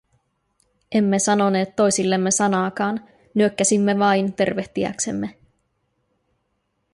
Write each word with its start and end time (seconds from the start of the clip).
Emme 0.91 1.19
sanoneet 1.19 1.75
toisillemme 1.75 2.31
sanaakaan, 2.31 3.09
nyökkäsimme 3.35 3.99
vain 3.99 4.33
tervehtiäksemme. 4.33 5.37